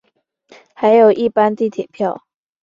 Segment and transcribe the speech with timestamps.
[0.73, 2.23] 还有一般地铁票